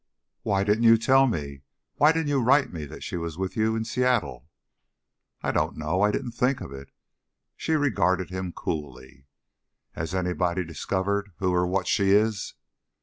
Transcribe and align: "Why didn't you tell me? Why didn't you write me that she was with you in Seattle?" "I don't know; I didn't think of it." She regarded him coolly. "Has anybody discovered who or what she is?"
"Why 0.41 0.63
didn't 0.63 0.85
you 0.85 0.97
tell 0.97 1.27
me? 1.27 1.61
Why 1.97 2.11
didn't 2.11 2.29
you 2.29 2.41
write 2.41 2.73
me 2.73 2.85
that 2.85 3.03
she 3.03 3.17
was 3.17 3.37
with 3.37 3.55
you 3.55 3.75
in 3.75 3.85
Seattle?" 3.85 4.49
"I 5.43 5.51
don't 5.51 5.77
know; 5.77 6.01
I 6.01 6.09
didn't 6.09 6.31
think 6.31 6.59
of 6.59 6.71
it." 6.73 6.89
She 7.55 7.73
regarded 7.73 8.31
him 8.31 8.51
coolly. 8.51 9.27
"Has 9.91 10.15
anybody 10.15 10.65
discovered 10.65 11.33
who 11.37 11.53
or 11.53 11.67
what 11.67 11.85
she 11.85 12.09
is?" 12.13 12.55